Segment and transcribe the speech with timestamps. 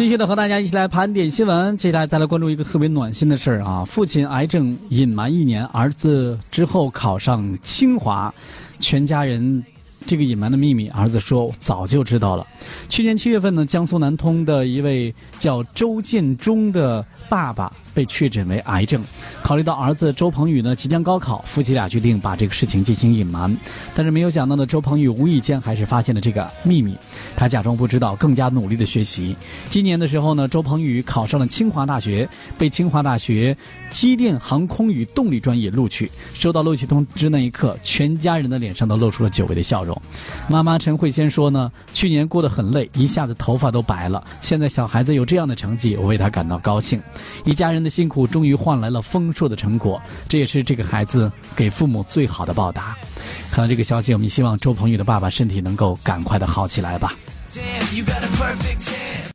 [0.00, 3.84] 继续的和大家一起来盘点新闻，接下来再来关注一个特别暖心的事儿啊！
[3.84, 8.34] 父亲癌症隐瞒一年，儿子之后考上清华，
[8.78, 9.62] 全家人。
[10.10, 12.44] 这个隐瞒的秘密，儿子说早就知道了。
[12.88, 19.04] 去年七月份呢，江苏南通的一位叫周建忠的爸爸被确诊为癌症。
[19.40, 23.56] 考虑到儿子周鹏宇呢即将高考，夫妻俩决定把这个事情进行隐瞒。
[23.94, 26.96] 但是没有想到呢，周鹏宇无意间还是发现了这个秘密。
[27.36, 29.36] 他假装不知道，更加努力的学习。
[29.68, 33.56] 今年的时候呢，周鹏宇考上了清华大学，被清华大学
[33.92, 36.10] 机电航空与动力专业录取。
[36.34, 39.99] 收到录取通知那一刻，全家人的脸上都露出了久违的笑容。
[40.48, 44.22] 妈妈陈慧仙说呢，去年过得很累，一下子头发都白了。
[44.40, 47.00] 现在小孩子有这样的成绩，我为他感到高兴。
[47.44, 52.96] 一家人的辛苦终于换来了丰硕的成果，这也是这个孩子给父母最好的报答。
[53.50, 57.14] 看到这个消息，我们希望周鹏宇的爸爸身体能够赶快的好起来吧。